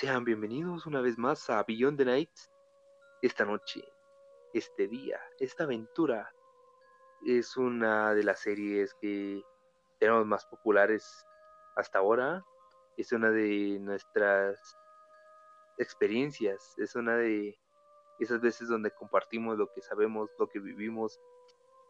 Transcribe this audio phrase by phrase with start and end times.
[0.00, 2.50] Sean bienvenidos una vez más a Beyond the Nights.
[3.20, 3.84] Esta noche,
[4.54, 6.32] este día, esta aventura
[7.26, 9.44] es una de las series que
[9.98, 11.26] tenemos más populares
[11.76, 12.42] hasta ahora.
[12.96, 14.58] Es una de nuestras
[15.76, 17.60] experiencias, es una de
[18.20, 21.20] esas veces donde compartimos lo que sabemos, lo que vivimos.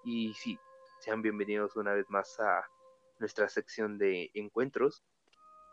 [0.02, 0.58] Y sí,
[0.98, 2.68] sean bienvenidos una vez más a
[3.20, 5.04] nuestra sección de encuentros.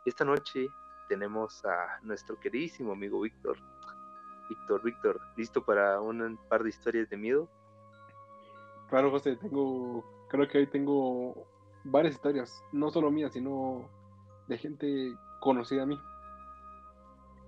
[0.06, 0.68] Esta noche
[1.08, 3.58] tenemos a nuestro queridísimo amigo Víctor.
[4.50, 7.50] Víctor, Víctor, ¿listo para un par de historias de miedo?
[8.90, 11.46] Claro, José, tengo, creo que hoy tengo
[11.84, 13.90] varias historias, no solo mías, sino
[14.48, 16.00] de gente conocida a mí.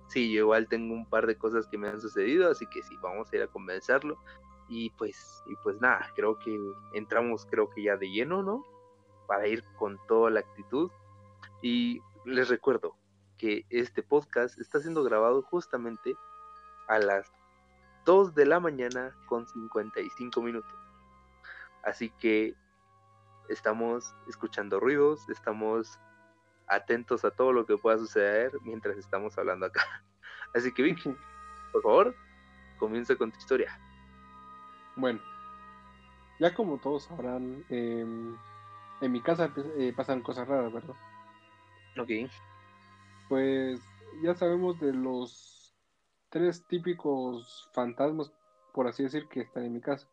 [0.08, 2.96] Sí, yo igual tengo un par de cosas que me han sucedido, así que sí,
[3.00, 4.18] vamos a ir a convencerlo.
[4.68, 6.58] Y pues, y pues nada, creo que
[6.94, 8.64] entramos, creo que ya de lleno, ¿no?
[9.26, 10.90] Para ir con toda la actitud.
[11.62, 12.94] Y les recuerdo
[13.40, 16.14] que este podcast está siendo grabado justamente
[16.88, 17.32] a las
[18.04, 20.74] 2 de la mañana con 55 minutos.
[21.82, 22.54] Así que
[23.48, 25.98] estamos escuchando ruidos, estamos
[26.66, 29.84] atentos a todo lo que pueda suceder mientras estamos hablando acá.
[30.54, 31.16] Así que Vicky,
[31.72, 32.14] por favor,
[32.78, 33.80] comienza con tu historia.
[34.96, 35.18] Bueno,
[36.38, 38.36] ya como todos sabrán, em,
[39.00, 40.94] en mi casa eh, pasan cosas raras, ¿verdad?
[41.96, 42.10] Ok.
[43.30, 43.80] Pues
[44.24, 45.72] ya sabemos de los
[46.30, 48.32] tres típicos fantasmas,
[48.74, 50.08] por así decir, que están en mi casa.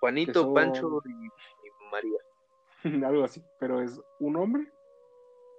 [0.00, 1.28] Juanito, Pancho y,
[1.92, 2.18] María.
[3.06, 4.72] Algo así, pero es un hombre.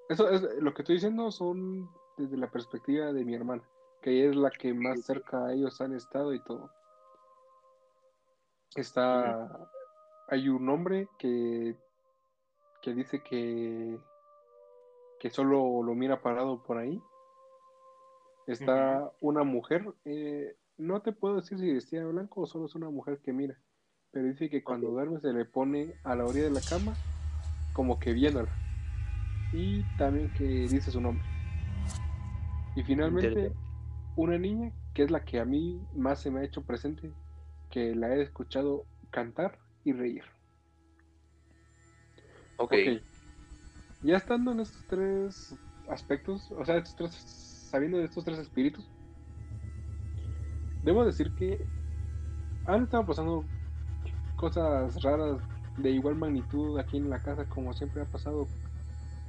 [0.10, 3.62] Eso es lo que estoy diciendo son desde la perspectiva de mi hermana,
[4.02, 6.72] que es la que más cerca a ellos han estado y todo.
[8.76, 9.70] Está
[10.30, 11.78] hay un hombre que
[12.82, 14.00] que dice que
[15.20, 17.02] que solo lo mira parado por ahí.
[18.48, 22.76] Está una mujer, eh, no te puedo decir si vestida de blanco o solo es
[22.76, 23.60] una mujer que mira
[24.12, 26.96] pero dice que cuando duerme se le pone a la orilla de la cama
[27.74, 28.50] como que viéndola.
[29.54, 31.24] Y también que dice su nombre.
[32.76, 33.52] Y finalmente
[34.16, 37.12] una niña que es la que a mí más se me ha hecho presente,
[37.70, 40.24] que la he escuchado cantar y reír.
[42.58, 42.74] Ok.
[44.04, 45.56] Ya estando en estos tres
[45.90, 47.14] aspectos, o sea, estos tres,
[47.72, 48.86] sabiendo de estos tres espíritus,
[50.84, 51.58] debo decir que
[52.66, 53.46] han estado pasando
[54.36, 55.40] cosas raras
[55.78, 58.48] de igual magnitud aquí en la casa como siempre ha pasado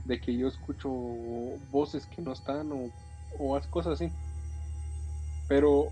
[0.05, 0.89] de que yo escucho
[1.71, 2.91] voces que no están o,
[3.39, 4.11] o cosas así.
[5.49, 5.91] Pero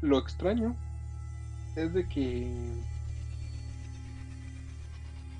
[0.00, 0.76] lo extraño
[1.76, 2.48] es de que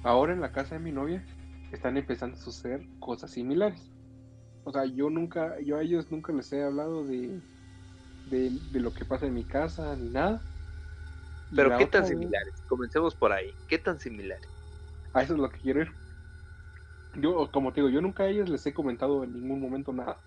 [0.02, 1.24] ahora en la casa de mi novia
[1.70, 3.92] están empezando a suceder cosas similares
[4.64, 7.40] o sea yo nunca yo a ellos nunca les he hablado de
[8.24, 10.42] de, de lo que pasa en mi casa ni nada
[11.54, 12.62] pero ¿qué tan similares?
[12.66, 13.54] Comencemos por ahí.
[13.68, 14.48] ¿Qué tan similares?
[15.12, 15.88] A eso es lo que quiero ir.
[17.14, 20.20] Yo, como te digo, yo nunca a ellas les he comentado en ningún momento nada.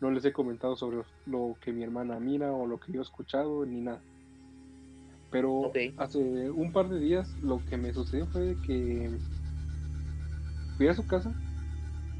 [0.00, 3.02] No les he comentado sobre lo que mi hermana mira o lo que yo he
[3.02, 4.02] escuchado ni nada.
[5.30, 9.10] Pero hace un par de días lo que me sucedió fue que
[10.76, 11.32] fui a su casa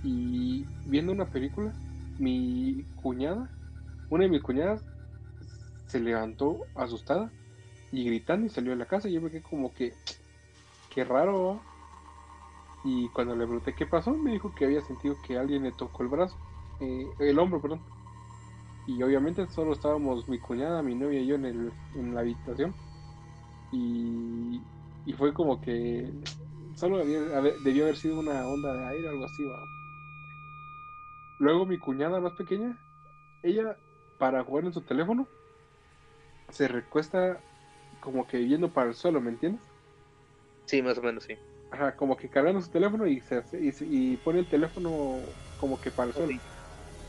[0.03, 1.72] y viendo una película,
[2.19, 3.50] mi cuñada,
[4.11, 4.83] una de mis cuñadas,
[5.87, 7.31] se levantó asustada
[7.93, 9.09] y gritando y salió de la casa.
[9.09, 9.95] Y yo me quedé como que,
[10.95, 11.61] qué raro.
[12.84, 16.03] Y cuando le pregunté qué pasó, me dijo que había sentido que alguien le tocó
[16.03, 16.37] el brazo,
[16.81, 17.81] eh, el hombro, perdón.
[18.87, 22.72] Y obviamente solo estábamos mi cuñada, mi novia y yo en, el, en la habitación.
[23.72, 24.61] Y,
[25.05, 26.12] y fue como que
[26.76, 29.44] solo debió haber sido una onda de aire o algo así.
[31.38, 32.78] Luego mi cuñada más pequeña,
[33.42, 33.76] ella
[34.19, 35.26] para jugar en su teléfono,
[36.50, 37.41] se recuesta
[38.00, 39.60] como que yendo para el suelo, ¿me entiendes?
[40.66, 41.34] Sí, más o menos, sí.
[41.70, 43.42] Ajá, como que cargando su teléfono y, se,
[43.84, 45.18] y, pone el teléfono
[45.59, 46.41] como que para el suelo.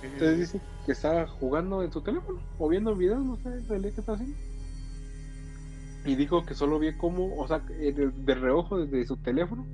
[0.01, 3.94] Entonces dice que está jugando en su teléfono o viendo videos, no sé en realidad
[3.94, 4.38] qué está haciendo.
[6.07, 9.68] Y dijo que solo vio como, o sea, de, de reojo desde su teléfono,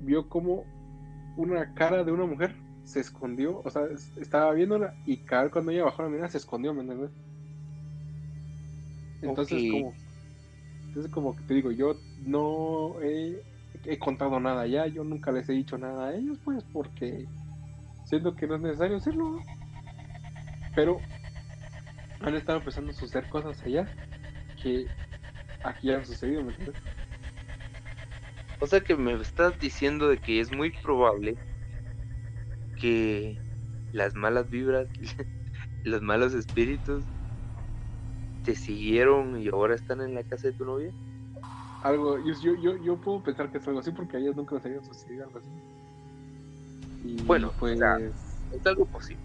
[0.00, 0.64] vio como
[1.36, 3.82] una cara de una mujer se escondió, o sea,
[4.20, 7.10] estaba viéndola y cada cuando ella bajó la mirada se escondió, ¿me entiendes?
[9.22, 9.94] Entonces, como,
[10.88, 11.94] entonces, como que te digo, yo
[12.26, 13.40] no he,
[14.00, 17.28] contado nada ya, yo nunca les he dicho nada a ellos, pues, porque
[18.06, 19.38] siento que no es necesario hacerlo.
[20.74, 20.98] Pero
[22.22, 23.88] han estado empezando a suceder cosas allá
[24.62, 24.88] que
[25.62, 26.76] aquí han sucedido, ¿me entiendes?
[28.60, 31.38] O sea que me estás diciendo de que es muy probable
[32.76, 33.40] que
[33.92, 34.88] las malas vibras,
[35.84, 37.04] los malos espíritus
[38.44, 40.90] te siguieron y ahora están en la casa de tu novia?
[41.82, 44.66] Algo, yo, yo, yo, puedo pensar que es algo así porque a ellas nunca les
[44.66, 45.48] había sucedido algo así.
[47.04, 47.76] Y Bueno, pues.
[47.76, 47.96] o sea,
[48.52, 49.22] Es algo posible.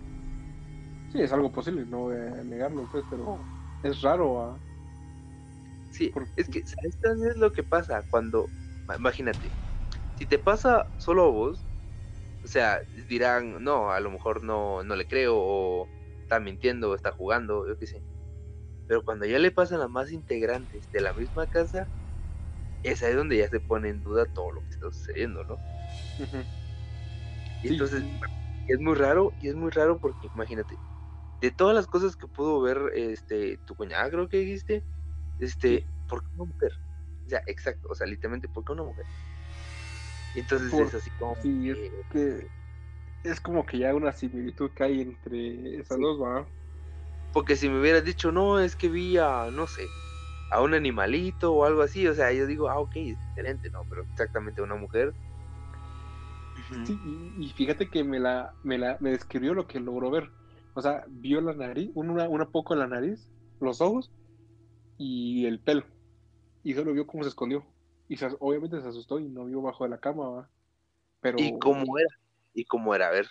[1.12, 3.38] Sí, es algo posible, no voy a negarlo, pues, pero
[3.84, 4.42] es raro.
[4.42, 4.58] ¿ah?
[5.96, 8.04] Sí, es que, ¿sabes qué es lo que pasa?
[8.10, 8.54] Cuando,
[8.88, 9.56] ma- imagínate,
[10.16, 11.70] si te pasa solo a vos,
[12.44, 16.96] o sea, dirán, no, a lo mejor no, no le creo, o está mintiendo, o
[16.96, 18.06] está jugando, yo qué sé.
[18.88, 21.92] Pero cuando ya le pasan a más integrantes de la misma casa,
[22.84, 25.62] es ahí donde ya se pone en duda todo lo que está sucediendo, ¿no?
[27.62, 27.74] Y Sí.
[27.74, 28.06] entonces,
[28.68, 30.82] es muy raro, y es muy raro porque, imagínate,
[31.42, 34.86] de todas las cosas que pudo ver este tu cuñada, creo que dijiste,
[35.40, 35.90] este.
[36.08, 36.72] ¿por qué una mujer?
[37.26, 39.08] O sea, exacto, o sea, literalmente, ¿por qué una mujer?
[40.34, 41.80] Y entonces Por- es así como Sí, es
[42.10, 42.50] que-
[43.24, 46.00] es como que ya una similitud que hay entre esas Sí.
[46.00, 46.50] dos, ¿va?
[47.32, 49.96] porque si me hubieras dicho, no, es que vi a, no sé,
[50.50, 53.86] a un animalito o algo así, o sea, yo digo, ah, ok, es diferente, ¿no?
[53.90, 55.16] Pero exactamente una mujer.
[56.84, 60.34] Sí, y, y fíjate que me la, me la me describió lo que logró ver.
[60.74, 64.12] O sea, vio la nariz, una, una poco la nariz, los ojos
[64.98, 65.86] y el pelo.
[66.64, 67.66] Y solo vio cómo se escondió.
[68.08, 70.50] Y se- obviamente se asustó y no vio bajo de la cama, ¿va?
[71.22, 72.10] Pero, ¿Y cómo era?
[72.54, 73.08] ¿Y cómo era?
[73.08, 73.28] A ver,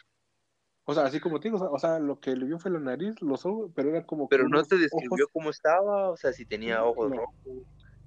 [0.87, 3.21] o sea, así como te digo, o sea, lo que le vio fue la nariz,
[3.23, 6.45] los ojos, pero era como pero no te describió ojos- cómo estaba, o sea, si
[6.45, 7.17] tenía ojos No.
[7.17, 7.35] rojos.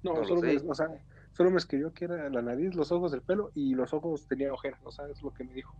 [0.00, 0.64] No, no lo solo, me, sé.
[0.68, 0.88] o sea,
[1.32, 4.52] solo me escribió que era la nariz, los ojos, el pelo y los ojos tenía
[4.52, 5.74] ojeras, o sea, es lo que me dijo.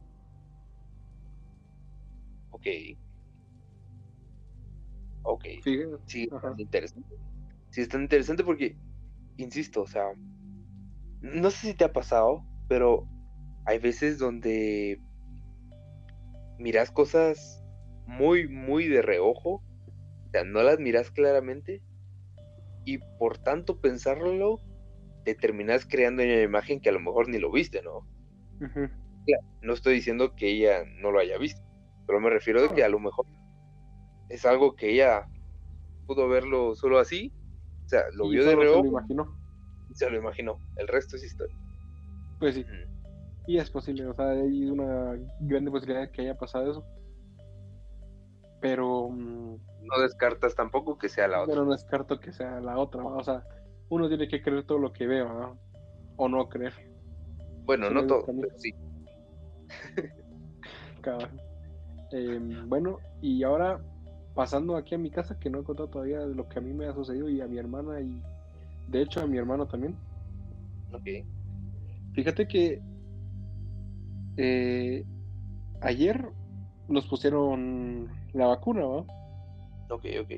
[2.50, 2.66] Ok.
[5.22, 5.44] Ok.
[5.62, 5.82] Sí,
[6.22, 7.14] es interesante.
[7.70, 8.76] Sí, es tan interesante porque,
[9.36, 10.04] insisto, o sea,
[11.20, 13.06] no sé si te ha pasado, pero
[13.66, 15.00] hay veces donde
[16.58, 17.64] miras cosas
[18.06, 19.62] muy, muy de reojo,
[20.26, 21.82] o sea, no las miras claramente,
[22.84, 24.60] y por tanto pensarlo,
[25.24, 28.06] te terminas creando una imagen que a lo mejor ni lo viste, ¿no?
[29.60, 31.60] No estoy diciendo que ella no lo haya visto,
[32.06, 33.26] pero me refiero de que a lo mejor
[34.30, 35.28] es algo que ella
[36.06, 37.32] pudo verlo solo así,
[37.88, 39.34] o sea, lo vio de solo se lo imaginó.
[39.94, 40.58] se lo imaginó.
[40.76, 41.56] El resto es historia.
[42.38, 42.66] Pues sí,
[43.46, 46.84] y es posible, o sea, hay una grande posibilidad de que haya pasado eso.
[48.60, 51.54] Pero, mm, No descartas tampoco que sea la otra.
[51.54, 53.42] pero no descarto que sea la otra, o sea,
[53.88, 55.56] uno tiene que creer todo lo que ve, ¿va?
[56.16, 56.74] o no creer.
[57.64, 58.74] bueno, no todo, pero sí.
[62.12, 63.80] Eh, bueno, y ahora
[64.38, 66.72] pasando aquí a mi casa, que no he contado todavía de lo que a mí
[66.72, 68.22] me ha sucedido y a mi hermana y
[68.86, 69.96] de hecho a mi hermano también.
[70.92, 71.26] Ok.
[72.12, 72.80] Fíjate que
[74.36, 75.04] eh,
[75.80, 76.24] ayer
[76.86, 78.98] nos pusieron la vacuna, ¿va?
[79.90, 80.30] Ok, ok.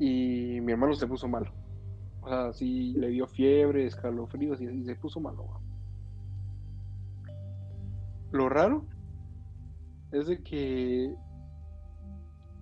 [0.00, 1.52] Y mi hermano se puso malo.
[2.22, 5.60] O sea, sí le dio fiebre, escalofríos y, y se puso malo, ¿va?
[8.32, 8.82] Lo raro
[10.10, 11.14] es de que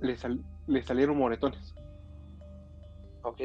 [0.00, 1.75] le, sal- le salieron moretones.
[3.22, 3.40] Ok.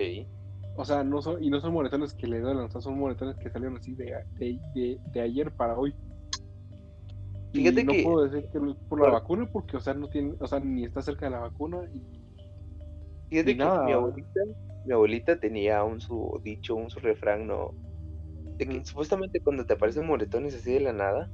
[0.77, 3.35] O sea, no son, y no son moretones que le duelen, o sea, son moretones
[3.37, 4.05] que salieron así de,
[4.37, 5.93] de, de- de ayer para hoy.
[7.53, 10.07] Fíjate y no que- puedo decir que es por la vacuna, porque, o sea, no
[10.07, 11.79] tiene, o sea, ni está cerca de la vacuna.
[11.93, 11.99] Y,
[13.29, 14.41] Fíjate Y que nada, mi abuelita,
[14.85, 17.71] mi abuelita tenía un su dicho, un su refrán, ¿no?
[18.57, 21.29] De que supuestamente cuando te aparecen moretones así de la nada,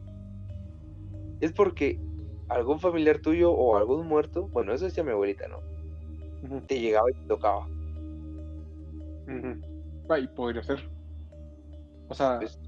[1.42, 2.00] es porque
[2.50, 5.60] algún familiar tuyo o algún muerto, bueno, eso decía mi abuelita, ¿no?
[6.68, 7.66] Te llegaba y te tocaba.
[9.28, 9.60] ujú.
[10.10, 10.90] Ah, y podría ser.
[12.10, 12.60] O sea, Pues,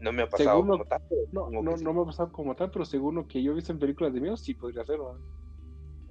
[0.00, 1.00] No me ha pasado Según lo- como tal,
[1.32, 1.84] no, no, sí.
[1.84, 4.12] no me ha pasado como tal, pero según lo que yo he visto en películas
[4.12, 4.98] de miedo, sí podría ser.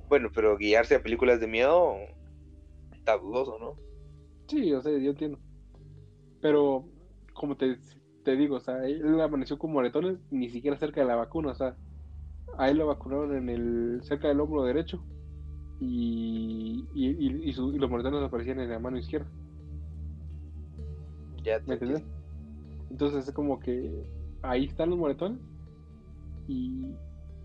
[0.10, 1.94] Bueno, pero guiarse a películas de miedo
[2.92, 3.76] está dudoso, ¿no?
[4.48, 5.40] Sí, o sea, yo entiendo.
[6.42, 6.86] Pero,
[7.34, 7.78] como te,
[8.24, 11.56] te digo, o sea, él amaneció con moretones ni siquiera cerca de la vacuna, o
[11.56, 11.76] sea,
[12.58, 15.00] a él lo vacunaron en el, cerca del hombro derecho
[15.80, 19.28] y, y, y- y su- y los moretones aparecían en la mano izquierda,
[21.44, 22.04] Ya te ¿me entiendes?
[22.90, 23.92] Entonces es como que
[24.42, 25.40] ahí están los moretones
[26.48, 26.86] y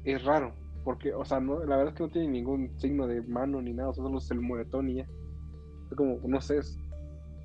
[0.05, 0.53] es raro,
[0.85, 3.73] porque, o sea, no, la verdad es que no tiene ningún signo de mano ni
[3.73, 5.07] nada, o sea, solo es el moretón y ya.
[5.91, 6.79] Es como, no sé, es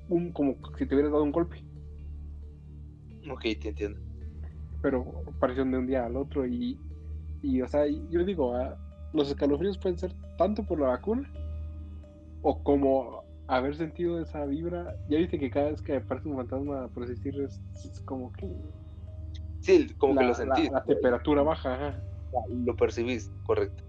[0.08, 1.56] un, como si te hubieras dado un golpe.
[3.30, 3.98] Ok, te entiendo.
[4.82, 5.04] pero
[5.36, 6.78] aparecieron de un día al otro y,
[7.42, 8.76] y o sea, yo digo, ah,
[9.12, 11.30] los escalofríos pueden ser tanto por la vacuna
[12.42, 14.96] o como haber sentido esa vibra.
[15.08, 18.32] Ya viste que cada vez que aparece un fantasma, por así decirlo, es, es como
[18.32, 18.48] que
[19.60, 20.70] Sí, como la, que lo la- sentís.
[20.70, 22.02] la temperatura baja, ajá,
[22.50, 23.82] Lo percibís, correcto.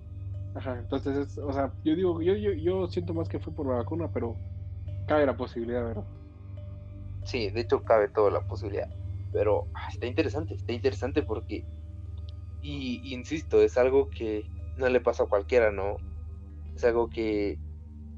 [0.56, 3.76] Ajá, entonces, o sea, yo digo, yo, yo, yo siento más que fue por la
[3.76, 4.36] vacuna, pero
[5.08, 6.06] cabe la posibilidad, ¿verdad?
[7.26, 8.90] Sí, de hecho cabe toda la posibilidad.
[9.32, 11.66] Pero ah, está interesante, está interesante porque,
[12.68, 14.46] y, insisto, es algo que
[14.76, 15.96] no le pasa a cualquiera, ¿no?
[16.76, 17.58] Es algo que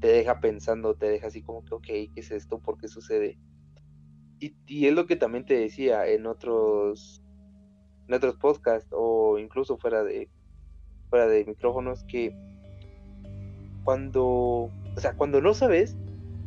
[0.00, 2.58] te deja pensando, te deja así como que, ok, ¿qué es esto?
[2.58, 3.38] ¿Por qué sucede?
[4.40, 7.22] Y, y es lo que también te decía en otros,
[8.08, 10.28] en otros podcasts o incluso fuera de,
[11.10, 12.34] fuera de micrófonos que
[13.84, 15.96] cuando, o sea, cuando no sabes,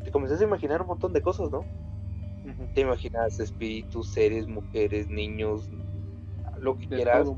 [0.03, 1.63] te comienzas a imaginar un montón de cosas, ¿no?
[2.73, 5.69] Te imaginas espíritus, seres, mujeres, niños,
[6.59, 7.29] lo que quieras.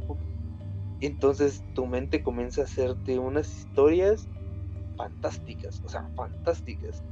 [1.05, 4.27] Entonces tu mente comienza a hacerte unas historias
[4.97, 7.03] fantásticas, o sea, fantásticas.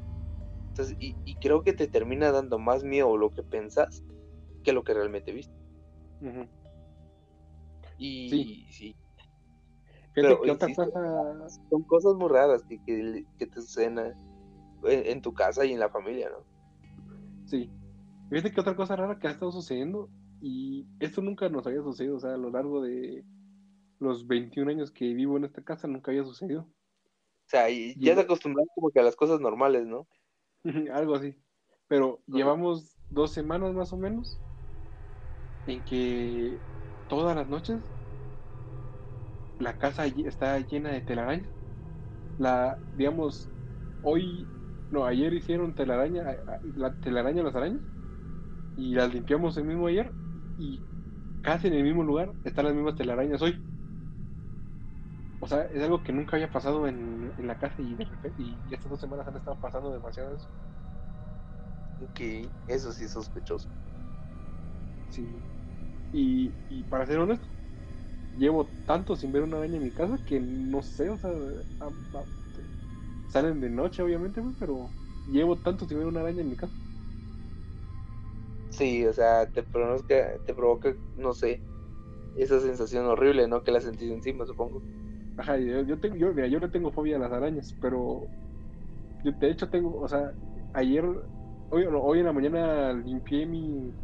[0.70, 4.04] Entonces, y, creo que te termina dando más miedo lo que pensás
[4.64, 5.54] que lo que realmente viste.
[8.00, 8.96] Y sí.
[10.16, 10.42] Pero,
[11.70, 12.80] Son cosas muy raras que,
[13.38, 14.00] que, te suceden
[14.84, 16.44] en, tu casa y en la familia, ¿no?
[17.46, 17.70] Sí.
[18.30, 20.10] Fíjate que otra cosa rara que ha estado sucediendo,
[20.42, 23.24] y esto nunca nos había sucedido, o sea, a lo largo de
[24.04, 26.62] los 21 años que vivo en esta casa, nunca había sucedido.
[26.62, 30.08] O sea, y ya te acostumbras como que a las cosas normales, ¿no?
[30.94, 31.36] Algo así.
[31.88, 34.38] Pero llevamos dos semanas más o menos
[35.68, 36.58] en que
[37.08, 37.78] todas las noches
[39.60, 41.50] la casa está llena de telaraña.
[42.38, 43.50] La, digamos,
[44.02, 44.48] hoy,
[44.92, 46.38] no, ayer hicieron telaraña,
[46.76, 47.82] la telaraña las arañas
[48.76, 50.12] y las limpiamos el mismo ayer
[50.58, 50.82] y
[51.42, 53.73] casi en el mismo lugar están las mismas telarañas hoy.
[55.44, 57.98] O sea, es algo que nunca había pasado en, la casa y,
[58.38, 60.48] y estas dos semanas han estado pasando demasiado eso.
[62.00, 63.68] Ok, eso sí es sospechoso.
[65.10, 65.28] Sí.
[66.14, 67.46] Y, y para ser honesto,
[68.38, 71.32] llevo tanto sin ver una araña en mi casa que no sé, o sea,
[73.28, 74.90] salen de noche obviamente, pero
[75.28, 76.74] llevo tanto sin ver una araña en mi casa.
[78.70, 81.60] Sí, o sea, te provoca, te provoca, no sé,
[82.38, 83.62] esa sensación horrible, ¿no?
[83.62, 84.82] Que la sentís encima, supongo.
[85.36, 88.32] Ajá, yo, tengo, yo, mira, yo no tengo fobia a las arañas, pero
[89.24, 90.34] yo de hecho tengo, o sea,
[90.74, 91.06] ayer,
[91.70, 93.96] hoy, hoy en la mañana limpié mi,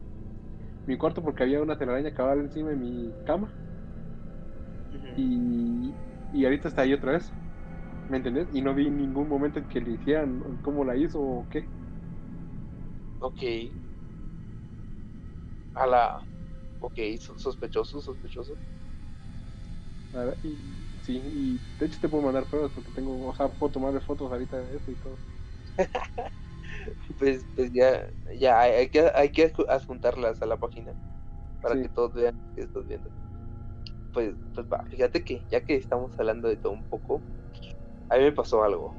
[0.86, 3.55] mi cuarto porque había una telaraña cabal encima de mi cama
[5.15, 6.00] y,
[6.31, 7.36] y ahorita está ahí otra vez.
[8.07, 8.50] ¿Me entendés?
[8.53, 11.71] Y no vi ningún momento en que le hicieran cómo la hizo o qué.
[13.19, 13.43] Ok.
[15.74, 16.03] A la.
[16.79, 17.00] Ok,
[17.38, 18.59] sospechoso, sospechoso.
[20.13, 20.78] A ver, y,
[21.10, 24.32] sí, y de hecho te puedo mandar pruebas porque tengo, o sea, puedo tomarle fotos
[24.32, 25.18] ahorita de eso y todo.
[27.18, 28.08] pues, pues ya,
[28.39, 30.94] ya hay que, hay que adjuntarlas a la página
[31.62, 33.10] para que todos vean que estás viendo
[34.13, 37.22] pues, pues va, fíjate que ya que estamos hablando de todo un poco,
[38.10, 38.94] a mí me pasó algo.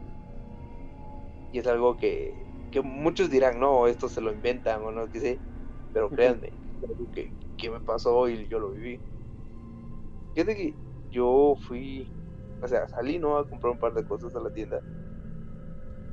[1.52, 2.32] Y es algo que,
[2.70, 5.40] que muchos dirán, no, esto se lo inventan o no, qué sé,
[5.92, 6.52] pero créanme,
[6.82, 9.00] algo que, que me pasó y yo lo viví.
[10.34, 12.12] Fíjate que yo fui,
[12.60, 13.38] o sea, salí, ¿no?
[13.38, 14.82] A comprar un par de cosas a la tienda.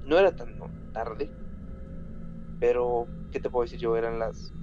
[0.01, 0.57] No era tan
[0.91, 1.31] tarde,
[2.59, 3.95] pero, ¿qué te puedo decir yo?
[3.97, 4.53] Eran las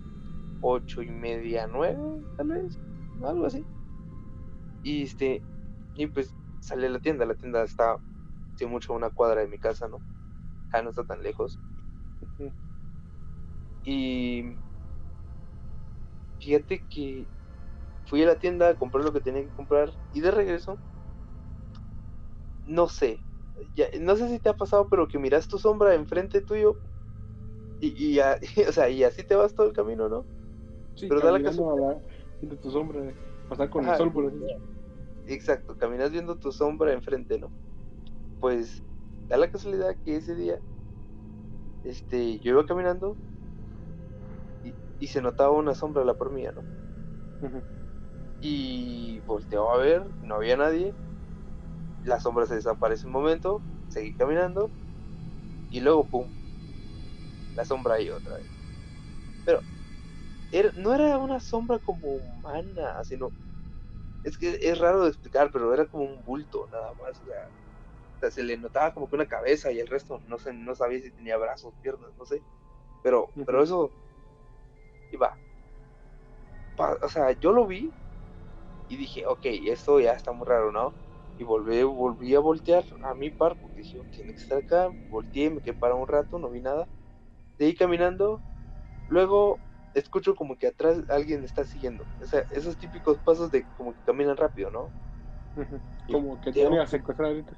[0.61, 1.99] ocho y media, nueve,
[2.37, 2.81] tal vez,
[3.23, 3.67] algo así.
[4.83, 5.45] Y este,
[5.95, 7.99] y pues salí a la tienda, la tienda está
[8.57, 10.03] sí, mucho a una cuadra de mi casa, ¿no?
[10.73, 11.61] Ah, no está tan lejos.
[13.85, 14.59] Y
[16.39, 17.29] fíjate que
[18.07, 20.79] fui a la tienda a comprar lo que tenía que comprar y de regreso,
[22.65, 23.25] no sé,
[23.75, 26.79] ya, no sé si te ha pasado, pero que miras tu sombra enfrente tuyo
[27.81, 28.21] y, y,
[28.69, 30.27] o sea, y así te vas todo el camino, ¿no?
[30.95, 32.03] Sí, pero da la casualidad.
[32.61, 33.15] tu sombra,
[33.49, 34.39] pasar con el sol por así
[35.27, 37.51] Exacto, caminas viendo tu sombra enfrente, ¿no?
[38.41, 38.83] Pues
[39.29, 40.61] da la casualidad que ese día,
[41.83, 43.17] este, yo iba caminando
[44.99, 46.65] y, se notaba una sombra a la por mía, ¿no?
[48.47, 50.95] Y volteó a ver, no había nadie,
[52.03, 54.71] la sombra se desaparece un momento, seguí caminando
[55.71, 56.31] y luego, ¡pum!
[57.55, 58.47] La sombra ahí otra vez.
[59.47, 59.63] Pero
[60.75, 63.33] no era una sombra como humana, sino
[64.23, 67.23] es que es raro de explicar, pero era como un bulto nada más.
[67.23, 67.25] O
[68.21, 71.01] sea, se le notaba como que una cabeza y el resto no sé, no sabía
[71.01, 72.43] si tenía brazos, piernas, no sé.
[73.03, 73.91] Pero, pero eso
[75.13, 75.35] iba.
[77.01, 77.91] O sea, yo lo vi
[78.87, 80.97] y dije, ok, esto ya está muy raro, ¿no?
[81.37, 84.91] Y volví, volví a voltear a mi par, porque dije, tiene que estar acá.
[85.09, 86.89] Volteé, me quedé para un rato, no vi nada.
[87.59, 88.43] Seguí caminando.
[89.09, 89.61] Luego
[89.95, 92.07] escucho como que atrás alguien está siguiendo.
[92.21, 94.93] O sea, esos típicos pasos de como que caminan rápido, ¿no?
[96.11, 97.57] Como que te iba a secuestrar ahorita.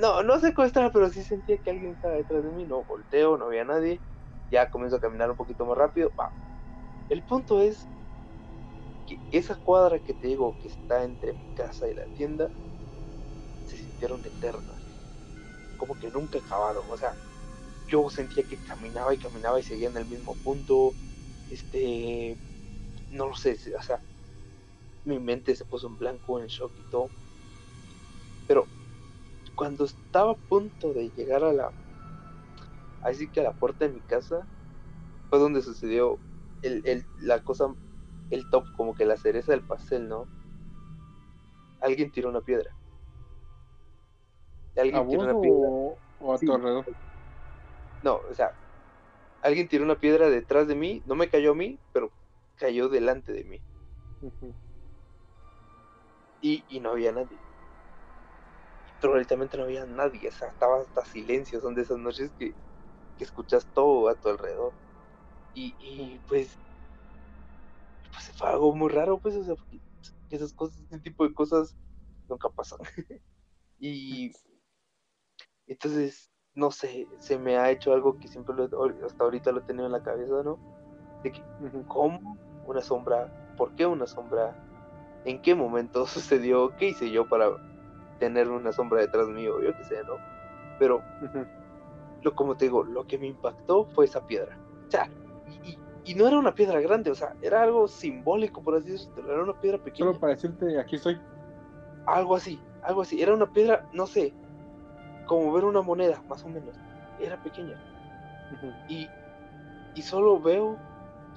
[0.00, 2.66] No, no secuestrar, pero sí sentía que alguien estaba detrás de mí.
[2.66, 4.02] No volteo, no había nadie.
[4.50, 6.12] Ya comienzo a caminar un poquito más rápido.
[6.18, 6.34] Va.
[7.08, 7.90] El punto es
[9.06, 12.50] que esa cuadra que te digo que está entre mi casa y la tienda
[13.66, 14.80] se sintieron eternas.
[15.76, 16.84] Como que nunca acabaron.
[16.90, 17.14] O sea,
[17.88, 20.92] yo sentía que caminaba y caminaba y seguía en el mismo punto.
[21.50, 22.38] Este.
[23.10, 24.00] No lo sé, o sea,
[25.04, 27.08] mi mente se puso en blanco, en shock y todo.
[28.46, 28.66] Pero
[29.54, 31.74] cuando estaba a punto de llegar a la.
[33.02, 34.48] Así que a la puerta de mi casa,
[35.28, 36.22] fue donde sucedió
[36.62, 37.74] el, el, la cosa,
[38.30, 40.26] el top, como que la cereza del pastel, ¿no?
[41.80, 42.70] Alguien tiró una piedra.
[44.76, 45.68] Alguien tiró una piedra.
[46.18, 46.84] O, a tu alrededor?
[48.02, 48.50] No, o sea,
[49.42, 52.10] alguien tiró una piedra detrás de mí, no me cayó a mí, pero
[52.56, 53.60] cayó delante de mí.
[56.40, 57.38] y, y no había nadie
[59.00, 62.54] pero no había nadie, o sea, estaba hasta silencio, son de esas noches que,
[63.18, 64.72] que escuchas todo a tu alrededor.
[65.52, 66.58] Y, y pues,
[68.50, 69.54] algo muy raro, pues, o sea,
[70.30, 71.76] esas cosas, ese tipo de cosas
[72.28, 72.78] nunca pasan.
[73.78, 74.32] y
[75.66, 78.64] entonces, no sé, se me ha hecho algo que siempre lo,
[79.04, 80.58] hasta ahorita lo he tenido en la cabeza, ¿no?
[81.22, 81.42] De que,
[81.88, 83.54] ¿cómo una sombra?
[83.56, 84.54] ¿Por qué una sombra?
[85.24, 86.74] ¿En qué momento sucedió?
[86.76, 87.50] ¿Qué hice yo para
[88.18, 90.14] tener una sombra detrás mío, yo qué sé, ¿no?
[90.78, 91.02] Pero,
[92.22, 94.56] lo, como te digo, lo que me impactó fue esa piedra.
[94.86, 95.08] O sea,
[95.64, 99.32] y, y, no era una piedra grande, o sea, era algo simbólico, por así decirlo,
[99.32, 100.08] era una piedra pequeña.
[100.08, 101.18] Solo para decirte, aquí estoy.
[102.06, 103.22] Algo así, algo así.
[103.22, 104.32] Era una piedra, no sé,
[105.26, 106.76] como ver una moneda, más o menos.
[107.20, 107.80] Era pequeña.
[108.88, 109.08] y,
[109.94, 110.78] y solo veo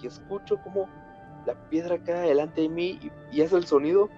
[0.02, 0.88] y escucho como
[1.46, 4.10] la piedra cae delante de mí y, y hace el sonido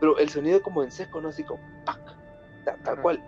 [0.00, 1.28] pero el sonido como en seco, ¿no?
[1.28, 2.00] Así como, ¡pac!
[2.82, 3.22] Tal, cual.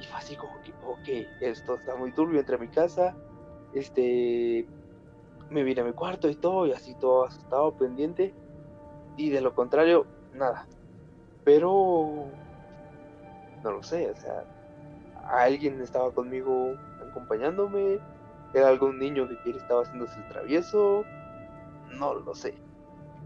[0.00, 3.14] y fue así como que, ok, esto está muy turbio entre mi casa,
[3.74, 4.66] este,
[5.54, 8.34] me vine a mi cuarto y todo, y así todo asustado, pendiente,
[9.16, 10.66] y de lo contrario, nada.
[11.44, 12.26] Pero,
[13.62, 14.44] no lo sé, o sea,
[15.30, 16.74] alguien estaba conmigo
[17.08, 17.98] acompañándome,
[18.52, 21.04] era algún niño que estaba haciéndose el travieso,
[21.98, 22.54] no lo sé.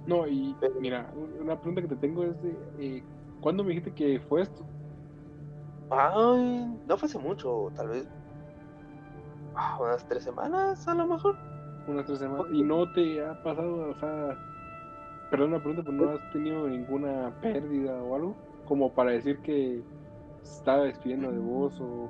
[0.07, 1.11] No, y mira,
[1.41, 3.03] una pregunta que te tengo es de, eh,
[3.41, 4.65] ¿cuándo me dijiste que fue esto?
[5.91, 8.07] Ay, no fue hace mucho, tal vez
[9.55, 11.37] ah, unas tres semanas a lo mejor.
[11.89, 12.47] Unas tres semanas.
[12.53, 14.37] ¿Y no te ha pasado, o sea,
[15.31, 18.37] perdón la pregunta, pero no has tenido ninguna pérdida o algo?
[18.67, 19.83] Como para decir que
[20.43, 22.09] estaba despidiendo de vos o...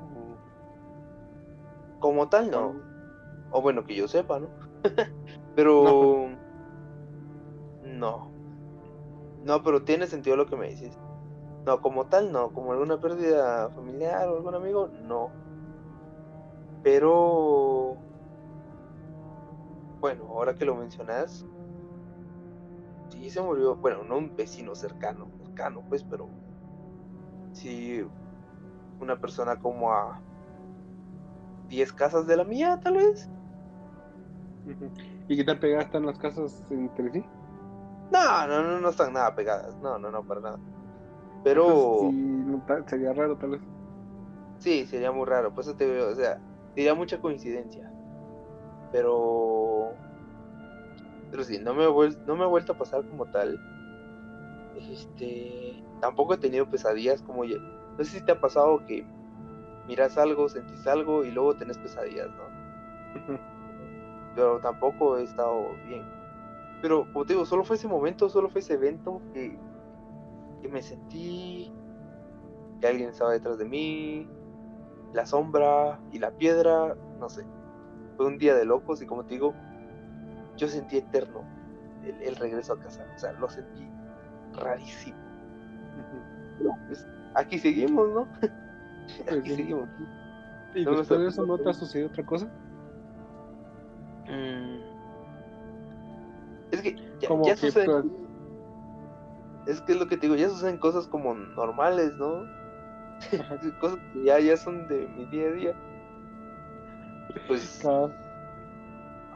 [2.00, 2.74] Como tal, no.
[3.50, 4.48] O bueno, que yo sepa, ¿no?
[5.54, 6.28] pero...
[7.84, 8.30] No.
[9.44, 10.98] No, pero tiene sentido lo que me dices.
[11.64, 12.50] No, como tal, no.
[12.50, 15.30] Como alguna pérdida familiar o algún amigo, no.
[16.82, 17.96] Pero.
[20.00, 21.46] Bueno, ahora que lo mencionas.
[23.10, 23.76] Sí, se murió.
[23.76, 26.28] Bueno, no un vecino cercano, cercano, pues, pero.
[27.52, 28.04] Sí,
[29.00, 30.20] una persona como a
[31.68, 33.28] 10 casas de la mía, tal vez.
[35.28, 37.24] ¿Y qué tal pegadas están las casas entre sí?
[38.10, 39.76] No, no, no, no están nada pegadas.
[39.82, 40.58] No, no, no, para nada.
[41.44, 42.10] Pero.
[42.86, 43.60] sería raro, tal vez.
[44.58, 45.52] Sí, sería muy raro.
[45.52, 46.40] Por eso te veo, o sea,
[46.74, 47.92] sería mucha coincidencia.
[48.92, 49.57] Pero.
[51.30, 53.60] Pero sí, no me, no me ha vuelto a pasar como tal.
[54.76, 55.82] Este.
[56.00, 57.44] Tampoco he tenido pesadillas como.
[57.44, 59.04] No sé si te ha pasado que
[59.86, 63.38] miras algo, sentís algo y luego tenés pesadillas, ¿no?
[64.34, 66.04] Pero tampoco he estado bien.
[66.80, 69.58] Pero, como te digo, solo fue ese momento, solo fue ese evento que,
[70.62, 71.72] que me sentí
[72.80, 74.28] que alguien estaba detrás de mí,
[75.12, 77.44] la sombra y la piedra, no sé.
[78.16, 79.54] Fue un día de locos y como te digo,
[80.58, 81.42] yo sentí eterno
[82.04, 83.06] el, regreso a casa.
[83.14, 83.86] O sea, lo sentí
[84.54, 85.16] rarísimo.
[86.86, 88.28] Pues, aquí seguimos, ¿no?
[88.40, 89.88] Pues aquí seguimos.
[90.74, 92.46] ¿Y después de eso no te ha sucedido otra cosa?
[94.28, 94.80] Mm,
[96.72, 98.12] es que ya, suceden.
[99.66, 102.44] Es que es lo que te digo, ya suceden cosas como normales, ¿no?
[103.80, 105.74] cosas que ya, ya son de mi día a día.
[107.46, 107.82] Pues.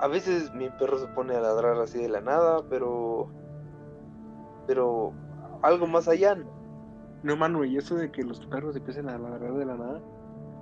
[0.02, 3.30] A veces mi perro se pone a ladrar así de la nada, pero.
[4.66, 5.12] Pero.
[5.62, 6.50] Algo más allá, ¿no?
[7.22, 10.02] No, mano, y eso de que los perros empiecen a ladrar de la nada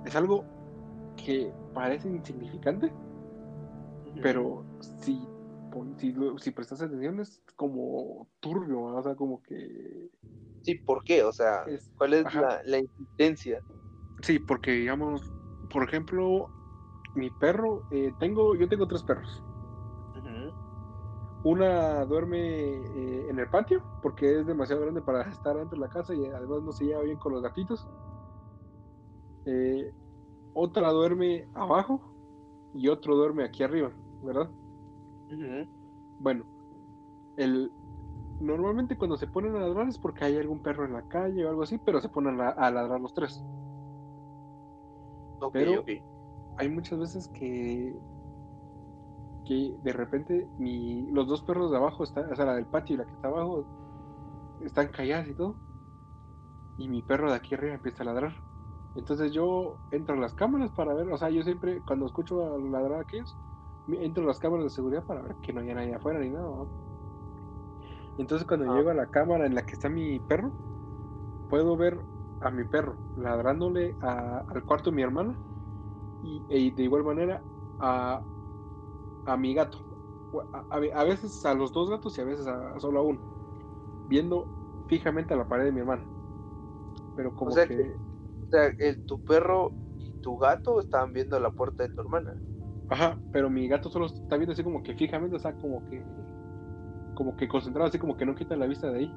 [0.05, 0.45] es algo
[1.17, 2.91] que parece insignificante,
[4.21, 5.19] pero si
[5.97, 8.97] si, si prestas atención es como turbio, ¿no?
[8.97, 10.09] o sea, como que
[10.61, 11.23] Sí, ¿por qué?
[11.23, 12.41] O sea, es, ¿cuál es ajá.
[12.41, 13.61] la, la insistencia?
[14.21, 15.21] Sí, porque digamos,
[15.71, 16.49] por ejemplo,
[17.13, 19.43] mi perro, eh, tengo, yo tengo tres perros.
[21.43, 25.89] Una duerme eh, en el patio porque es demasiado grande para estar dentro de la
[25.91, 27.87] casa y además no se lleva bien con los gatitos.
[29.45, 29.91] Eh,
[30.53, 31.99] otra duerme abajo
[32.73, 34.51] y otro duerme aquí arriba, ¿verdad?
[36.19, 36.43] Bueno,
[37.37, 37.71] el,
[38.39, 41.49] normalmente cuando se ponen a ladrar es porque hay algún perro en la calle o
[41.49, 43.43] algo así, pero se ponen a, a ladrar los tres.
[45.39, 45.89] Ok, Pero- ok.
[46.55, 48.01] Hay muchas veces que
[49.43, 52.93] que de repente mi, los dos perros de abajo están, o sea, la del patio
[52.95, 53.67] y la que está abajo
[54.59, 55.59] están calladas y todo.
[56.77, 58.43] Y mi perro de aquí arriba empieza a ladrar.
[58.95, 62.57] Entonces yo entro a las cámaras para ver, o sea, yo siempre cuando escucho a
[62.59, 63.37] ladrar a aquellos,
[63.87, 66.45] entro a las cámaras de seguridad para ver que no haya nadie afuera ni nada.
[66.45, 66.71] ¿no?
[68.17, 68.75] Entonces cuando Ah.
[68.77, 70.53] llego a la cámara en la que está mi perro,
[71.47, 72.05] puedo ver
[72.39, 75.39] a mi perro ladrándole a- al cuarto de mi hermana
[76.21, 77.45] y, y de igual manera
[77.79, 78.25] a,
[79.25, 79.79] a mi gato.
[80.71, 83.19] A, veces a los dos gatos y a veces a, solo a uno.
[84.05, 84.49] Viendo
[84.87, 86.07] fijamente a la pared de mi hermana.
[87.15, 87.75] Pero como sea que...
[87.75, 87.97] que-
[88.43, 92.35] O sea, el, tu perro y tu gato estaban viendo la puerta de tu hermana.
[92.89, 96.05] Ajá, pero mi gato solo está viendo así como que fijamente, o sea, como que...
[97.13, 99.13] Como que concentrado, así como que no quita la vista de ahí.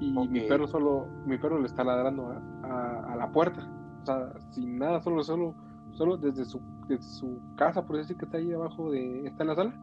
[0.00, 1.08] Y mi perro solo...
[1.24, 2.30] Mi perro le está ladrando
[2.62, 3.70] a la puerta.
[4.02, 5.56] O sea, sin nada, solo, solo,
[5.98, 9.26] solo desde su, desde su casa, por decir que está ahí abajo de...
[9.26, 9.74] Está en la sala.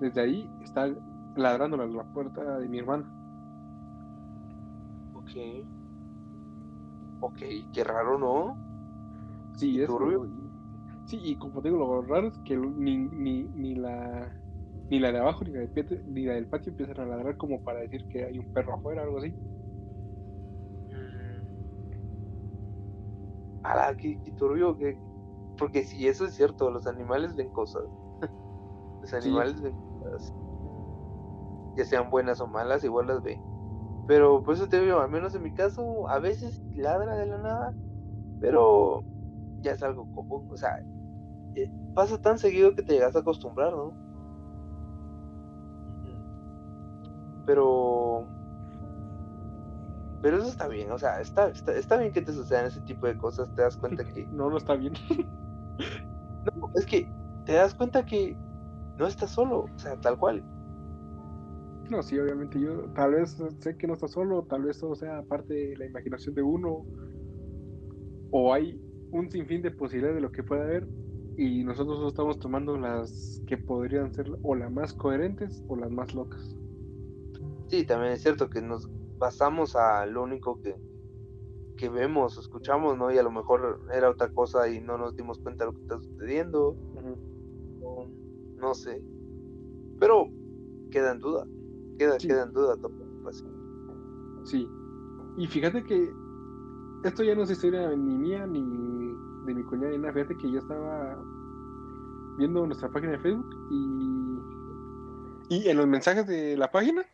[0.00, 0.90] Desde ahí está
[1.36, 3.04] ladrando a la puerta de mi hermana.
[5.14, 5.30] Ok.
[7.20, 7.38] Ok,
[7.72, 8.56] qué raro, ¿no?
[9.54, 10.26] Sí, ¿Y es turbio?
[11.04, 14.34] Sí, y como te digo, lo raro es que ni, ni, ni la
[14.88, 17.36] ni la de abajo ni la, del patio, ni la del patio empiezan a ladrar
[17.36, 19.30] como para decir que hay un perro afuera o algo así.
[20.90, 21.42] Mm.
[23.62, 25.11] Ala, qué, qué turbio, que...
[25.62, 27.84] Porque si eso es cierto, los animales ven cosas.
[29.00, 30.34] los animales ven cosas.
[31.76, 33.40] Ya sean buenas o malas, igual las ven.
[34.08, 37.38] Pero por eso te digo, al menos en mi caso, a veces ladra de la
[37.38, 37.74] nada,
[38.40, 39.04] pero
[39.60, 40.48] ya es algo común.
[40.50, 40.84] O sea,
[41.54, 43.92] eh, pasa tan seguido que te llegas a acostumbrar, ¿no?
[47.46, 48.26] Pero
[50.22, 53.06] pero eso está bien, o sea, está, está, está bien que te sucedan ese tipo
[53.06, 54.26] de cosas, te das cuenta que...
[54.26, 54.94] No, no está bien.
[55.78, 57.08] No, es que
[57.46, 58.36] te das cuenta que
[58.98, 60.44] no estás solo, o sea, tal cual.
[61.90, 65.22] No, sí, obviamente yo tal vez sé que no está solo, tal vez todo sea
[65.22, 66.86] parte de la imaginación de uno,
[68.30, 68.80] o hay
[69.10, 70.88] un sinfín de posibilidades de lo que pueda haber,
[71.36, 75.90] y nosotros solo estamos tomando las que podrían ser o las más coherentes o las
[75.90, 76.56] más locas.
[77.68, 80.76] Sí, también es cierto que nos basamos a lo único que,
[81.76, 83.10] que vemos, escuchamos, ¿no?
[83.12, 85.82] Y a lo mejor era otra cosa y no nos dimos cuenta de lo que
[85.82, 86.76] está sucediendo,
[88.56, 89.02] no sé.
[89.98, 90.28] Pero
[90.90, 91.46] queda en duda,
[91.98, 92.28] queda, Sí.
[92.28, 92.76] queda en duda
[93.28, 93.44] así.
[94.44, 94.68] Sí.
[95.36, 96.12] Y fíjate que
[97.04, 98.60] esto ya no es historia ni mía ni
[99.46, 100.12] de mi cuñada ni nada.
[100.12, 101.18] Fíjate que yo estaba
[102.38, 103.48] viendo nuestra página de Facebook
[105.48, 107.04] y, y en los mensajes de la página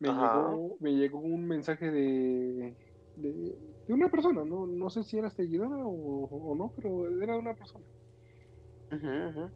[0.00, 0.48] me, Ajá.
[0.50, 2.76] llegó, me llegó un mensaje de,
[3.20, 3.56] de,
[3.86, 4.44] de una persona.
[4.44, 7.84] No, no sé si era seguidora o, o no, pero era una persona.
[8.92, 9.50] Ujú.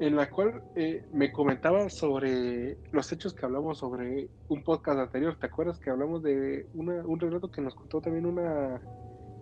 [0.00, 5.36] en la cual eh, me comentaba sobre los hechos que hablamos sobre un podcast anterior.
[5.40, 8.80] ¿Te acuerdas que hablamos de una, un relato que nos contó también una,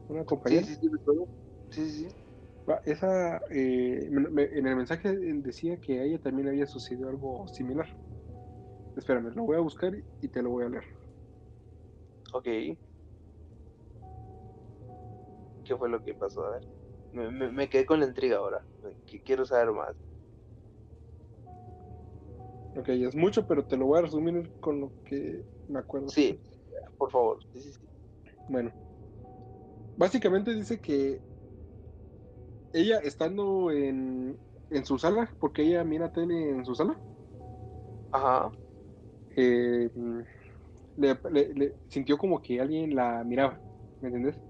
[0.09, 0.62] una compañera?
[0.65, 0.89] sí, sí.
[1.73, 2.17] Sí, sí, sí.
[2.69, 7.11] Va, Esa, eh, me- me- en el mensaje decía que a ella también había sucedido
[7.11, 7.87] algo similar.
[8.97, 10.85] Espérame, lo voy a buscar y- y te lo voy a leer.
[12.33, 12.47] Ok.
[15.67, 16.45] ¿Qué fue lo que pasó?
[16.47, 16.63] A ver.
[17.13, 18.65] Me, me- me quedé con la intriga ahora.
[19.07, 19.97] que quiero saber más.
[22.75, 26.09] Ok, es mucho, pero te lo voy a resumir con lo que me acuerdo.
[26.11, 26.39] Sí,
[26.99, 27.39] por favor.
[27.53, 27.89] Sí, sí, sí.
[28.49, 28.71] Bueno,
[29.97, 31.23] básicamente dice que
[32.73, 34.39] ella estando en,
[34.71, 37.01] en su sala, porque ella mira tele en su sala,
[38.11, 38.53] Ajá.
[39.37, 39.91] eh,
[40.97, 43.61] le, le- le sintió como que alguien la miraba,
[44.01, 44.41] ¿me entendés?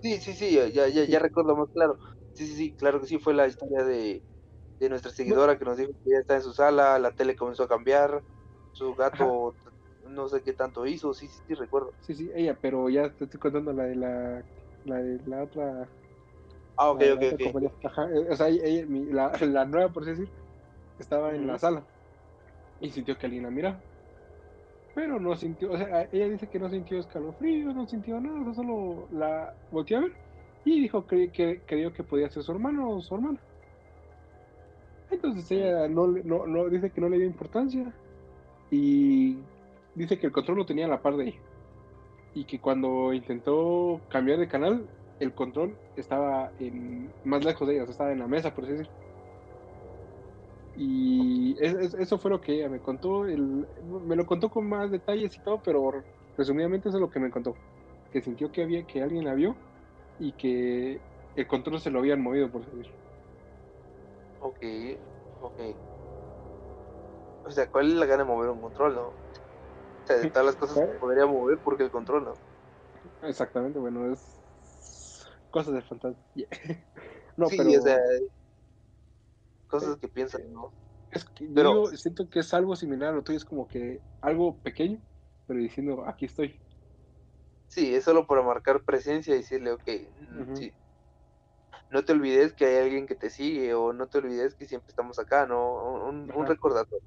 [0.00, 1.98] Sí, sí, sí, ya, ya, ya, ya recuerdo más claro.
[2.32, 4.24] Sí, sí, sí, claro que sí, fue la historia de,
[4.78, 7.64] de nuestra seguidora que nos dijo que ella está en su sala, la tele comenzó
[7.64, 8.24] a cambiar,
[8.72, 9.56] su gato
[10.02, 11.96] no sé qué tanto hizo, sí, sí, sí, recuerdo.
[12.00, 14.46] Sí, sí, ella, pero ya te estoy contando la de la,
[14.84, 15.92] la de la otra,
[16.76, 17.40] Ah, ok, la ok, la otra ok.
[17.40, 17.72] compañía.
[17.84, 20.34] Ajá, eh, o sea, ella- mi- la, la nueva, por así decir,
[20.98, 21.88] estaba en la sala
[22.80, 23.84] y sintió que alguien la miraba.
[24.98, 29.06] Pero no sintió, o sea, ella dice que no sintió escalofrío, no sintió nada, solo
[29.12, 30.12] la volteó a ver
[30.64, 33.38] y dijo que, que creyó que podía ser su hermano o su hermana.
[35.08, 37.94] Entonces ella no, no, no, dice que no le dio importancia
[38.72, 39.38] y
[39.94, 41.38] dice que el control lo tenía a la par de ella.
[42.34, 44.84] Y que cuando intentó cambiar de canal,
[45.20, 48.92] el control estaba en, más lejos de ella, estaba en la mesa, por así decirlo.
[50.80, 53.26] Y eso fue lo que ella me contó.
[53.26, 53.66] El,
[54.06, 55.92] me lo contó con más detalles y todo, pero
[56.36, 57.56] resumidamente eso es lo que me contó.
[58.12, 59.56] Que sintió que había que alguien la vio
[60.20, 61.00] y que
[61.34, 62.96] el control se lo habían movido, por así decirlo.
[64.40, 64.58] Ok,
[65.42, 65.60] ok.
[67.44, 69.02] O sea, ¿cuál es la gana de mover un control, no?
[69.08, 72.34] O sea, de todas las cosas que podría mover, porque el control no?
[73.28, 74.20] Exactamente, bueno, es
[75.50, 76.22] cosas de fantasma.
[77.36, 77.70] no, sí, pero...
[77.70, 77.98] o sea,
[79.68, 80.72] cosas que piensan, ¿no?
[81.10, 84.58] Es que yo siento que es algo similar a lo tuyo, es como que algo
[84.58, 85.00] pequeño,
[85.46, 86.60] pero diciendo, aquí estoy.
[87.68, 89.88] Sí, es solo para marcar presencia y decirle, ok,
[90.54, 90.72] sí,
[91.90, 94.88] no te olvides que hay alguien que te sigue o no te olvides que siempre
[94.88, 96.06] estamos acá, ¿no?
[96.08, 97.06] Un, un recordatorio.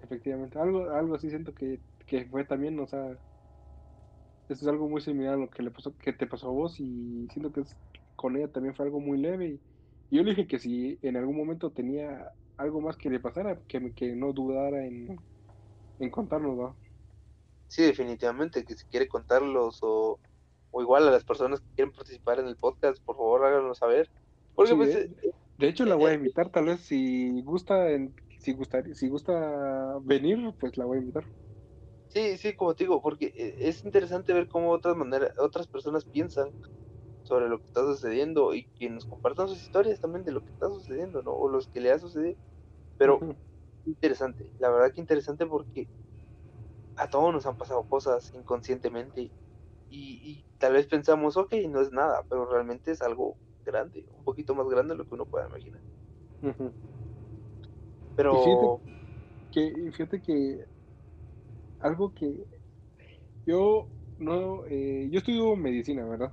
[0.00, 3.10] Efectivamente, algo, algo así siento que, que fue también, o sea,
[4.48, 6.78] esto es algo muy similar a lo que le pasó, que te pasó a vos
[6.78, 7.62] y siento que
[8.16, 9.60] con ella también fue algo muy leve y,
[10.16, 13.92] yo le dije que si en algún momento tenía algo más que le pasara, que,
[13.92, 15.16] que no dudara en,
[15.98, 16.76] en contarnos, ¿no?
[17.68, 20.20] Sí, definitivamente, que si quiere contarlos o
[20.72, 24.10] o igual a las personas que quieren participar en el podcast, por favor háganos saber.
[24.54, 27.86] Porque pues, de, eh, de, hecho la voy a eh, invitar, tal vez si gusta,
[28.38, 31.24] si gusta, si gusta venir, pues la voy a invitar.
[32.08, 36.04] Sí, sí, como te digo, porque eh, es interesante ver cómo otras maneras, otras personas
[36.04, 36.50] piensan
[37.32, 40.50] sobre lo que está sucediendo y que nos compartan sus historias también de lo que
[40.50, 41.32] está sucediendo, ¿no?
[41.32, 42.36] O los que le ha sucedido.
[42.98, 43.20] Pero
[43.86, 45.88] interesante, la verdad que interesante porque
[46.96, 49.30] a todos nos han pasado cosas inconscientemente
[49.88, 54.54] y, tal vez pensamos, ok, no es nada, pero realmente es algo grande, un poquito
[54.54, 55.80] más grande de lo que uno pueda imaginar.
[58.14, 58.80] Pero...
[59.52, 60.66] que, fíjate que
[61.80, 62.44] algo que
[63.46, 63.86] yo
[64.18, 66.32] no, eh, yo estudio medicina, ¿verdad?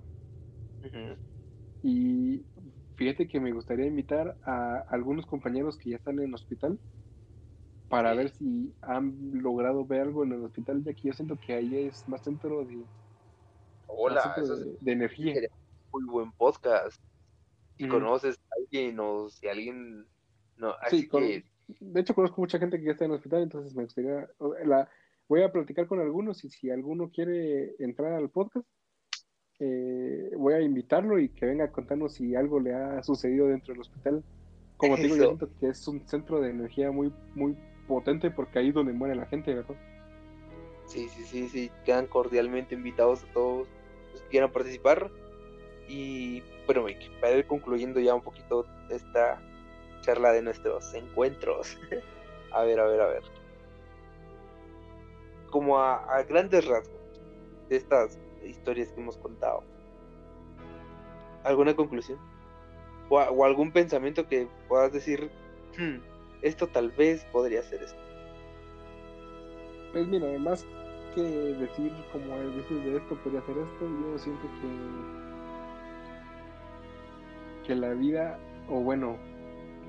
[1.84, 2.44] Y
[2.96, 6.80] fíjate que me gustaría invitar a algunos compañeros que ya están en el hospital
[7.90, 11.54] para ver si han logrado ver algo en el hospital, ya que yo siento que
[11.54, 12.86] ahí es más centro de,
[13.88, 14.36] Hola,
[14.82, 15.34] de, energía.
[15.92, 17.02] Muy buen podcast.
[17.78, 20.06] Y conoces a alguien o si alguien.
[20.58, 21.44] No, así que...
[21.80, 24.30] de hecho conozco mucha gente que ya está en el hospital, entonces me gustaría.
[24.66, 24.88] La,
[25.28, 28.68] voy a platicar con algunos y si alguno quiere entrar al podcast,
[29.60, 33.74] eh, voy a invitarlo y que venga a contarnos si algo le ha sucedido dentro
[33.74, 34.24] del hospital.
[34.78, 38.60] Como te digo, yo siento que es un centro de energía muy, muy potente porque
[38.60, 39.76] ahí es donde muere la gente, ¿verdad?
[40.86, 43.68] Sí, sí, sí, sí, quedan cordialmente invitados a todos
[44.14, 45.12] los que quieran participar.
[45.88, 46.86] Y bueno,
[47.20, 49.42] para ir concluyendo ya un poquito esta
[50.02, 51.78] charla de nuestros encuentros.
[52.52, 53.24] a ver, a ver, a ver.
[55.50, 57.00] Como a, grandes rasgos
[57.70, 59.64] de estas historias que hemos contado.
[61.44, 62.20] ¿Alguna conclusión?
[63.10, 65.32] O, algún pensamiento que puedas decir,
[65.78, 65.98] hmm,
[66.42, 68.00] esto tal vez podría ser esto.
[69.92, 70.66] Pues mira, además
[71.16, 75.30] que decir como dices de esto podría hacer esto, yo siento que
[77.70, 79.18] que la vida o bueno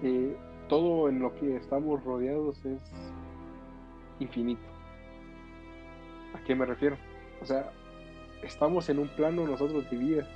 [0.02, 0.36] que
[0.68, 2.82] todo en lo que estamos rodeados es
[4.18, 4.62] infinito.
[6.34, 6.96] ¿A qué me refiero?
[7.40, 7.72] O sea,
[8.42, 10.28] estamos en un plano nosotros de vida.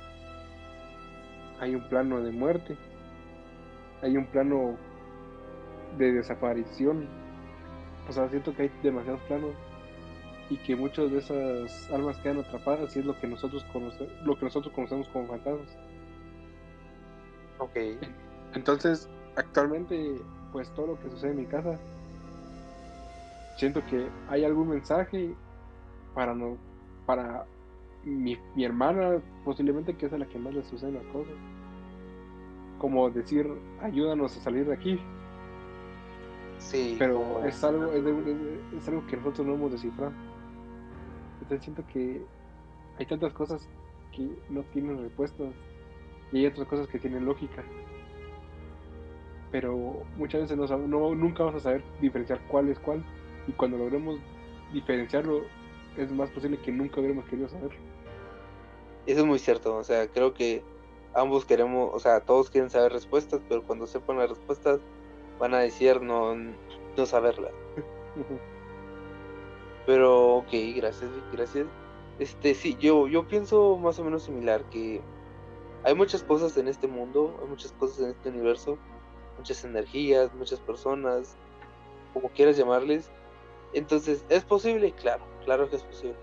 [1.59, 2.77] Hay un plano de muerte.
[4.01, 4.77] Hay un plano
[5.97, 7.07] de desaparición.
[8.07, 9.51] O sea, siento que hay demasiados planos
[10.49, 14.37] y que muchas de esas almas quedan atrapadas y es lo que nosotros conocemos, lo
[14.37, 15.77] que nosotros conocemos como fantasmas.
[17.57, 17.77] Ok.
[18.53, 21.79] Entonces, actualmente, pues todo lo que sucede en mi casa,
[23.57, 25.33] siento que hay algún mensaje
[26.13, 26.57] para no,
[27.05, 27.45] para
[28.05, 31.33] mi, mi hermana, posiblemente que es a la que más le suceden las cosas.
[32.77, 33.47] Como decir,
[33.81, 34.99] ayúdanos a salir de aquí.
[36.59, 36.95] Sí.
[36.97, 38.05] Pero es algo, es,
[38.77, 40.11] es algo que nosotros no hemos descifrado
[41.59, 42.21] siento que
[42.97, 43.67] hay tantas cosas
[44.11, 45.53] que no tienen respuestas
[46.31, 47.63] y hay otras cosas que tienen lógica.
[49.51, 53.03] Pero muchas veces no, nunca vamos a saber diferenciar cuál es cuál
[53.47, 54.19] y cuando logremos
[54.73, 55.41] diferenciarlo
[55.97, 57.94] es más posible que nunca hubiéramos querido saberlo.
[59.05, 60.63] Eso es muy cierto, o sea, creo que
[61.13, 64.79] ambos queremos, o sea, todos quieren saber respuestas, pero cuando sepan las respuestas
[65.39, 67.51] van a decir no, no saberla.
[69.85, 71.67] Pero, ok, gracias, gracias.
[72.17, 75.01] Este, sí, yo, yo pienso más o menos similar, que
[75.83, 78.79] hay muchas cosas en este mundo, hay muchas cosas en este universo,
[79.37, 81.37] muchas energías, muchas personas,
[82.13, 83.11] como quieras llamarles.
[83.73, 84.91] Entonces, ¿es posible?
[84.93, 86.15] Claro, claro que es posible.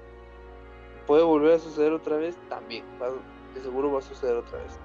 [1.06, 2.36] ¿Puede volver a suceder otra vez?
[2.48, 2.84] También,
[3.54, 4.78] de seguro va a suceder otra vez.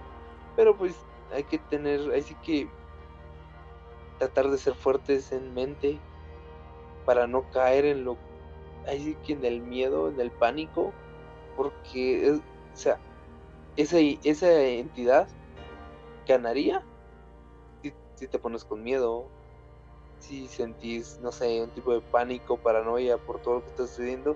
[0.55, 0.95] Pero pues
[1.31, 2.69] hay que tener, hay sí que
[4.17, 5.99] tratar de ser fuertes en mente
[7.05, 8.17] para no caer en lo
[8.87, 10.93] ahí que en el miedo, en el pánico,
[11.55, 12.99] porque o sea,
[13.75, 15.27] esa, esa entidad
[16.27, 16.83] ganaría
[17.81, 19.27] si, si, te pones con miedo,
[20.19, 24.35] si sentís, no sé, un tipo de pánico, paranoia por todo lo que está sucediendo,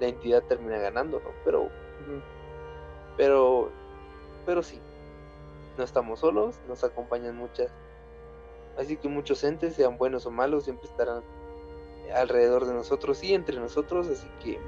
[0.00, 1.30] la entidad termina ganando, ¿no?
[1.44, 1.68] Pero,
[3.16, 3.70] pero,
[4.46, 4.80] pero sí,
[5.76, 7.70] no estamos solos, nos acompañan muchas
[8.80, 11.22] Así que muchos entes, sean buenos o malos, siempre estarán
[12.14, 14.08] alrededor de nosotros y entre nosotros.
[14.08, 14.58] Así que,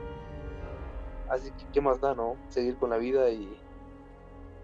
[1.28, 2.36] así que, ¿qué más da, no?
[2.50, 3.56] Seguir con la vida y,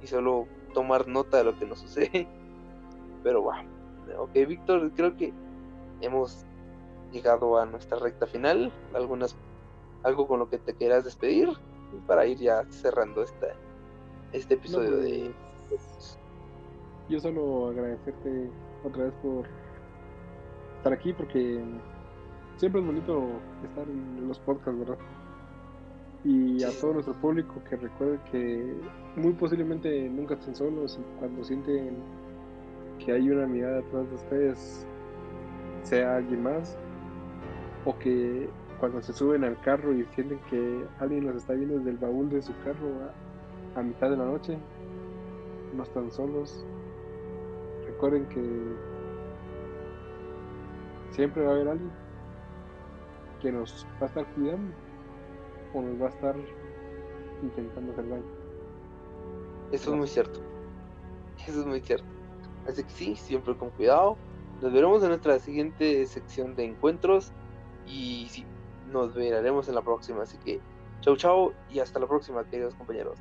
[0.03, 2.29] y solo tomar nota de lo que nos sucede.
[3.23, 3.71] Pero bueno,
[4.19, 5.33] ok, Víctor, creo que
[6.01, 6.45] hemos
[7.11, 8.71] llegado a nuestra recta final.
[8.93, 9.35] Algunas,
[10.03, 11.49] algo con lo que te quieras despedir
[12.07, 13.49] para ir ya cerrando esta,
[14.33, 15.33] este episodio de.
[15.69, 16.19] Pues,
[17.09, 18.51] yo solo agradecerte
[18.85, 19.47] otra vez por
[20.77, 21.65] estar aquí porque
[22.57, 23.29] siempre es bonito
[23.65, 24.99] estar en los podcasts, ¿verdad?
[26.25, 28.75] Y a todo nuestro público que recuerde que
[29.17, 31.97] muy posiblemente nunca estén solos y cuando sienten
[32.99, 34.87] que hay una mirada atrás de ustedes,
[35.85, 36.77] sea alguien más,
[37.85, 38.49] o que
[38.79, 42.31] cuando se suben al carro y sienten que alguien los está viendo desde el baúl
[42.31, 42.89] de su carro
[43.75, 44.59] a mitad de la noche,
[45.75, 46.65] no están solos,
[47.87, 48.43] recuerden que
[51.11, 51.91] siempre va a haber alguien
[53.41, 54.75] que nos va a estar cuidando
[55.75, 56.37] o nos va a estar
[57.43, 58.25] intentando hacer daño.
[59.73, 60.41] Eso es muy cierto.
[61.47, 62.07] Eso es muy cierto.
[62.67, 64.17] Así que sí, siempre con cuidado.
[64.61, 67.33] Nos veremos en nuestra siguiente sección de encuentros
[67.87, 68.45] y sí,
[68.93, 70.23] nos veremos en la próxima.
[70.23, 70.61] Así que
[71.01, 73.19] chau chau y hasta la próxima, queridos compañeros.